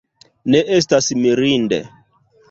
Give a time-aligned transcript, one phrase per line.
[0.53, 1.79] Ne estas mirinde.